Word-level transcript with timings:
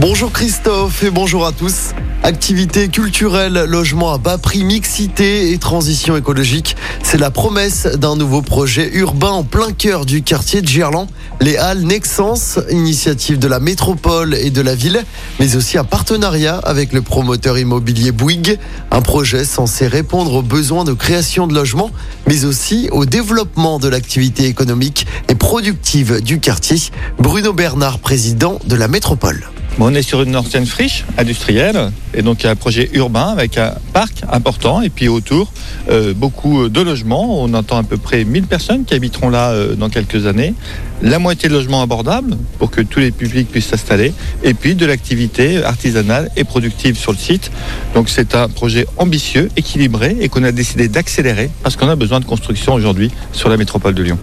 Bonjour 0.00 0.30
Christophe 0.30 1.02
et 1.02 1.10
bonjour 1.10 1.44
à 1.44 1.50
tous. 1.50 1.92
Activités 2.22 2.86
culturelles, 2.86 3.64
logement 3.66 4.12
à 4.12 4.18
bas 4.18 4.38
prix, 4.38 4.62
mixité 4.62 5.50
et 5.50 5.58
transition 5.58 6.16
écologique. 6.16 6.76
C'est 7.02 7.18
la 7.18 7.32
promesse 7.32 7.84
d'un 7.84 8.14
nouveau 8.14 8.40
projet 8.40 8.88
urbain 8.94 9.30
en 9.30 9.42
plein 9.42 9.72
cœur 9.72 10.06
du 10.06 10.22
quartier 10.22 10.62
de 10.62 10.68
Gerland. 10.68 11.08
Les 11.40 11.56
Halles 11.56 11.82
Nexence, 11.82 12.60
initiative 12.70 13.40
de 13.40 13.48
la 13.48 13.58
métropole 13.58 14.36
et 14.36 14.50
de 14.50 14.60
la 14.60 14.76
ville, 14.76 15.04
mais 15.40 15.56
aussi 15.56 15.78
un 15.78 15.84
partenariat 15.84 16.58
avec 16.58 16.92
le 16.92 17.02
promoteur 17.02 17.58
immobilier 17.58 18.12
Bouygues. 18.12 18.56
Un 18.92 19.02
projet 19.02 19.44
censé 19.44 19.88
répondre 19.88 20.32
aux 20.32 20.42
besoins 20.42 20.84
de 20.84 20.92
création 20.92 21.48
de 21.48 21.54
logements, 21.54 21.90
mais 22.28 22.44
aussi 22.44 22.88
au 22.92 23.04
développement 23.04 23.80
de 23.80 23.88
l'activité 23.88 24.44
économique 24.46 25.08
et 25.28 25.34
productive 25.34 26.22
du 26.22 26.38
quartier. 26.38 26.76
Bruno 27.18 27.52
Bernard, 27.52 27.98
président 27.98 28.60
de 28.64 28.76
la 28.76 28.86
métropole. 28.86 29.48
On 29.80 29.94
est 29.94 30.02
sur 30.02 30.22
une 30.22 30.34
ancienne 30.34 30.66
friche 30.66 31.04
industrielle 31.18 31.92
et 32.12 32.22
donc 32.22 32.44
un 32.44 32.56
projet 32.56 32.90
urbain 32.94 33.28
avec 33.28 33.58
un 33.58 33.74
parc 33.92 34.24
important 34.28 34.82
et 34.82 34.90
puis 34.90 35.06
autour 35.06 35.52
euh, 35.88 36.14
beaucoup 36.14 36.68
de 36.68 36.80
logements. 36.80 37.44
On 37.44 37.54
entend 37.54 37.78
à 37.78 37.84
peu 37.84 37.96
près 37.96 38.24
1000 38.24 38.48
personnes 38.48 38.84
qui 38.84 38.94
habiteront 38.94 39.30
là 39.30 39.50
euh, 39.50 39.76
dans 39.76 39.88
quelques 39.88 40.26
années. 40.26 40.54
La 41.00 41.20
moitié 41.20 41.48
de 41.48 41.54
logements 41.54 41.80
abordables 41.80 42.36
pour 42.58 42.72
que 42.72 42.80
tous 42.80 42.98
les 42.98 43.12
publics 43.12 43.48
puissent 43.48 43.68
s'installer 43.68 44.12
et 44.42 44.52
puis 44.52 44.74
de 44.74 44.84
l'activité 44.84 45.62
artisanale 45.62 46.28
et 46.34 46.42
productive 46.42 46.98
sur 46.98 47.12
le 47.12 47.18
site. 47.18 47.52
Donc 47.94 48.08
c'est 48.08 48.34
un 48.34 48.48
projet 48.48 48.84
ambitieux, 48.96 49.48
équilibré 49.56 50.16
et 50.20 50.28
qu'on 50.28 50.42
a 50.42 50.50
décidé 50.50 50.88
d'accélérer 50.88 51.50
parce 51.62 51.76
qu'on 51.76 51.88
a 51.88 51.94
besoin 51.94 52.18
de 52.18 52.24
construction 52.24 52.74
aujourd'hui 52.74 53.12
sur 53.32 53.48
la 53.48 53.56
métropole 53.56 53.94
de 53.94 54.02
Lyon. 54.02 54.18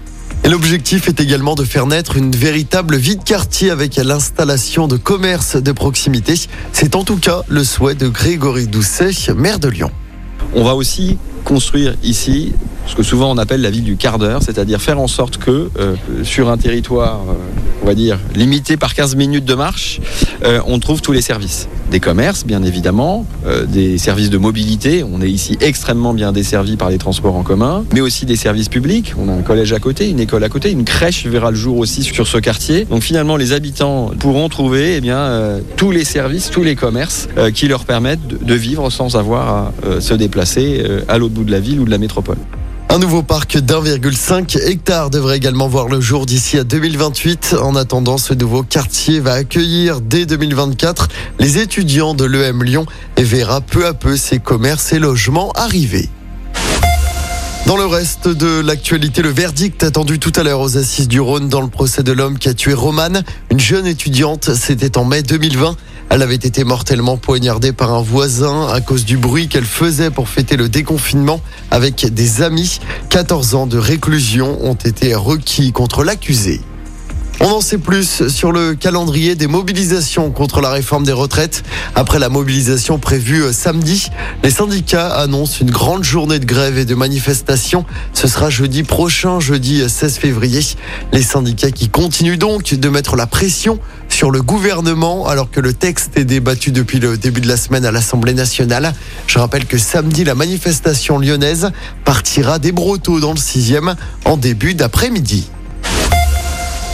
L'objectif 0.49 1.07
est 1.07 1.19
également 1.19 1.55
de 1.55 1.63
faire 1.63 1.87
naître 1.87 2.17
une 2.17 2.31
véritable 2.31 2.97
vie 2.97 3.15
de 3.15 3.23
quartier 3.23 3.71
avec 3.71 3.95
l'installation 3.95 4.87
de 4.87 4.95
commerces 4.95 5.55
de 5.55 5.71
proximité. 5.71 6.35
C'est 6.71 6.95
en 6.95 7.03
tout 7.03 7.17
cas 7.17 7.41
le 7.47 7.63
souhait 7.63 7.95
de 7.95 8.07
Grégory 8.07 8.67
Doucet, 8.67 9.09
maire 9.35 9.57
de 9.57 9.69
Lyon. 9.69 9.89
On 10.53 10.63
va 10.63 10.75
aussi 10.75 11.17
construire 11.43 11.95
ici 12.03 12.53
ce 12.85 12.95
que 12.95 13.01
souvent 13.01 13.31
on 13.31 13.39
appelle 13.39 13.61
la 13.61 13.71
ville 13.71 13.83
du 13.83 13.97
quart 13.97 14.19
d'heure, 14.19 14.43
c'est-à-dire 14.43 14.79
faire 14.81 14.99
en 14.99 15.07
sorte 15.07 15.37
que 15.37 15.71
euh, 15.79 15.95
sur 16.23 16.49
un 16.49 16.57
territoire, 16.57 17.21
euh, 17.27 17.33
on 17.81 17.87
va 17.87 17.95
dire, 17.95 18.19
limité 18.35 18.77
par 18.77 18.93
15 18.93 19.15
minutes 19.15 19.45
de 19.45 19.55
marche, 19.55 19.99
euh, 20.43 20.61
on 20.67 20.77
trouve 20.77 21.01
tous 21.01 21.11
les 21.11 21.23
services. 21.23 21.67
Des 21.91 21.99
commerces, 21.99 22.45
bien 22.45 22.63
évidemment, 22.63 23.25
euh, 23.45 23.65
des 23.65 23.97
services 23.97 24.29
de 24.29 24.37
mobilité, 24.37 25.03
on 25.03 25.21
est 25.21 25.29
ici 25.29 25.57
extrêmement 25.61 26.13
bien 26.13 26.31
desservi 26.31 26.77
par 26.77 26.89
les 26.89 26.97
transports 26.97 27.35
en 27.35 27.43
commun, 27.43 27.85
mais 27.93 28.01
aussi 28.01 28.25
des 28.25 28.35
services 28.35 28.69
publics, 28.69 29.13
on 29.19 29.29
a 29.29 29.31
un 29.31 29.43
collège 29.43 29.71
à 29.71 29.79
côté, 29.79 30.09
une 30.09 30.19
école 30.19 30.43
à 30.43 30.49
côté, 30.49 30.71
une 30.71 30.83
crèche 30.83 31.27
verra 31.27 31.51
le 31.51 31.57
jour 31.57 31.77
aussi 31.77 32.01
sur 32.01 32.27
ce 32.27 32.37
quartier. 32.39 32.85
Donc 32.85 33.03
finalement, 33.03 33.37
les 33.37 33.53
habitants 33.53 34.11
pourront 34.19 34.49
trouver 34.49 34.95
eh 34.97 35.01
bien, 35.01 35.19
euh, 35.19 35.59
tous 35.75 35.91
les 35.91 36.05
services, 36.05 36.49
tous 36.49 36.63
les 36.63 36.75
commerces 36.75 37.27
euh, 37.37 37.51
qui 37.51 37.67
leur 37.67 37.85
permettent 37.85 38.27
de, 38.27 38.55
vivre 38.55 38.89
sans 38.89 39.15
avoir 39.15 39.49
à 39.49 39.73
se 39.99 40.13
déplacer 40.13 40.81
à 41.09 41.17
l'autre 41.17 41.33
bout 41.33 41.43
de 41.43 41.51
la 41.51 41.59
ville 41.59 41.81
ou 41.81 41.85
de 41.85 41.91
la 41.91 41.97
métropole. 41.97 42.37
Un 42.95 42.99
nouveau 42.99 43.23
parc 43.23 43.57
d'1,5 43.57 44.57
hectare 44.57 45.09
devrait 45.09 45.35
également 45.35 45.67
voir 45.67 45.89
le 45.89 45.99
jour 45.99 46.25
d'ici 46.25 46.57
à 46.57 46.63
2028. 46.63 47.57
En 47.61 47.75
attendant, 47.75 48.17
ce 48.17 48.33
nouveau 48.33 48.63
quartier 48.63 49.19
va 49.19 49.33
accueillir 49.33 49.99
dès 49.99 50.25
2024 50.25 51.09
les 51.37 51.57
étudiants 51.57 52.13
de 52.13 52.23
l'EM 52.23 52.63
Lyon 52.63 52.85
et 53.17 53.23
verra 53.23 53.59
peu 53.59 53.85
à 53.85 53.93
peu 53.93 54.15
ses 54.15 54.39
commerces 54.39 54.93
et 54.93 54.99
logements 54.99 55.51
arriver. 55.57 56.07
Dans 57.65 57.75
le 57.75 57.85
reste 57.85 58.29
de 58.29 58.61
l'actualité, 58.61 59.21
le 59.21 59.29
verdict 59.29 59.83
attendu 59.83 60.17
tout 60.17 60.31
à 60.37 60.43
l'heure 60.43 60.61
aux 60.61 60.77
assises 60.77 61.09
du 61.09 61.19
Rhône 61.19 61.49
dans 61.49 61.61
le 61.61 61.67
procès 61.67 62.01
de 62.01 62.13
l'homme 62.13 62.39
qui 62.39 62.47
a 62.47 62.53
tué 62.53 62.73
Romane, 62.73 63.23
une 63.51 63.59
jeune 63.59 63.87
étudiante. 63.87 64.53
C'était 64.53 64.97
en 64.97 65.03
mai 65.03 65.21
2020. 65.21 65.75
Elle 66.09 66.21
avait 66.21 66.35
été 66.35 66.63
mortellement 66.63 67.17
poignardée 67.17 67.73
par 67.73 67.93
un 67.93 68.01
voisin 68.01 68.67
à 68.67 68.79
cause 68.79 69.05
du 69.05 69.17
bruit 69.17 69.47
qu'elle 69.47 69.65
faisait 69.65 70.11
pour 70.11 70.29
fêter 70.29 70.55
le 70.55 70.69
déconfinement 70.69 71.41
avec 71.71 72.05
des 72.13 72.41
amis. 72.41 72.79
14 73.09 73.55
ans 73.55 73.67
de 73.67 73.77
réclusion 73.77 74.63
ont 74.63 74.75
été 74.75 75.15
requis 75.15 75.71
contre 75.71 76.03
l'accusé. 76.03 76.61
On 77.41 77.47
en 77.49 77.59
sait 77.59 77.77
plus 77.77 78.29
sur 78.29 78.53
le 78.53 78.75
calendrier 78.75 79.35
des 79.35 79.47
mobilisations 79.47 80.31
contre 80.31 80.61
la 80.61 80.69
réforme 80.69 81.03
des 81.03 81.11
retraites. 81.11 81.63
Après 81.93 82.17
la 82.17 82.29
mobilisation 82.29 82.97
prévue 82.97 83.43
euh, 83.43 83.51
samedi, 83.51 84.07
les 84.41 84.49
syndicats 84.49 85.13
annoncent 85.13 85.57
une 85.59 85.69
grande 85.69 86.05
journée 86.05 86.39
de 86.39 86.45
grève 86.45 86.77
et 86.77 86.85
de 86.85 86.95
manifestation. 86.95 87.85
Ce 88.13 88.29
sera 88.29 88.49
jeudi 88.49 88.83
prochain, 88.83 89.41
jeudi 89.41 89.83
16 89.87 90.17
février. 90.17 90.61
Les 91.11 91.21
syndicats 91.21 91.71
qui 91.71 91.89
continuent 91.89 92.37
donc 92.37 92.73
de 92.73 92.89
mettre 92.89 93.17
la 93.17 93.27
pression 93.27 93.79
sur 94.07 94.31
le 94.31 94.41
gouvernement 94.41 95.27
alors 95.27 95.51
que 95.51 95.59
le 95.59 95.73
texte 95.73 96.17
est 96.17 96.23
débattu 96.23 96.71
depuis 96.71 96.99
le 96.99 97.17
début 97.17 97.41
de 97.41 97.49
la 97.49 97.57
semaine 97.57 97.85
à 97.85 97.91
l'Assemblée 97.91 98.33
nationale. 98.33 98.93
Je 99.27 99.39
rappelle 99.39 99.65
que 99.65 99.77
samedi, 99.77 100.23
la 100.23 100.35
manifestation 100.35 101.19
lyonnaise 101.19 101.71
partira 102.05 102.59
des 102.59 102.71
Brotteaux 102.71 103.19
dans 103.19 103.33
le 103.33 103.39
6e 103.39 103.95
en 104.23 104.37
début 104.37 104.73
d'après-midi. 104.73 105.49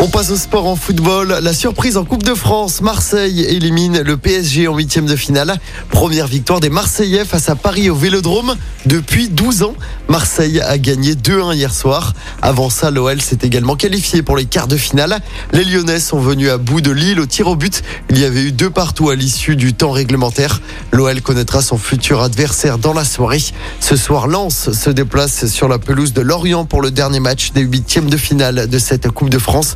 On 0.04 0.08
passe 0.08 0.32
au 0.32 0.36
sport 0.36 0.66
en 0.66 0.76
football. 0.76 1.38
La 1.44 1.54
surprise 1.54 1.96
en 1.96 2.06
Coupe 2.06 2.24
de 2.24 2.34
France. 2.34 2.82
Marseille 2.82 3.42
élimine 3.42 4.02
le 4.02 4.18
PSG 4.18 4.68
en 4.68 4.76
huitième 4.76 5.06
de 5.06 5.16
finale. 5.16 5.60
Première 5.92 6.26
victoire 6.26 6.60
des 6.60 6.72
Marseillais 6.72 7.24
face 7.24 7.50
à 7.50 7.56
Paris 7.56 7.88
au 7.92 7.96
Vélodrome 7.96 8.56
depuis 8.88 9.30
12 9.30 9.62
ans. 9.62 9.76
Marseille 10.10 10.60
a 10.60 10.80
gagné 10.80 11.14
2-1 11.14 11.54
hier 11.54 11.72
soir. 11.72 12.14
Avant 12.42 12.72
ça, 12.72 12.90
l'OL 12.90 13.22
s'est 13.22 13.38
également 13.44 13.76
qualifié 13.76 14.24
pour 14.24 14.36
les 14.36 14.46
quarts 14.46 14.68
de 14.68 14.76
finale. 14.76 15.20
Les 15.54 15.64
Lyonnais 15.64 16.00
sont 16.00 16.20
venus 16.20 16.50
à 16.50 16.58
bout 16.58 16.82
de 16.82 16.90
Lille 16.90 17.20
au 17.20 17.28
tir 17.28 17.48
au 17.48 17.56
but. 17.56 17.84
Il 18.10 18.18
y 18.18 18.26
avait 18.26 18.42
eu 18.42 18.52
deux 18.52 18.72
partout 18.72 19.12
à 19.12 19.16
l'issue 19.16 19.56
du 19.56 19.76
temps 19.76 19.92
réglementaire. 19.92 20.62
L'OL 20.92 21.22
connaîtra 21.22 21.62
son 21.62 21.78
futur 21.78 22.24
adversaire 22.24 22.80
dans 22.80 22.94
la 22.94 23.06
soirée. 23.06 23.44
Ce 23.80 23.96
soir, 23.96 24.28
Lens 24.28 24.72
se 24.72 24.90
déplace 24.90 25.46
sur 25.46 25.68
la 25.68 25.78
pelouse 25.78 26.14
de 26.14 26.22
Lorient 26.22 26.66
pour 26.66 26.82
le 26.82 26.90
dernier 26.90 27.20
match 27.20 27.52
des 27.52 27.62
huitièmes 27.62 28.10
de 28.10 28.18
finale 28.18 28.68
de 28.68 28.80
cette 28.80 29.08
Coupe 29.12 29.30
de 29.30 29.38
France. 29.38 29.76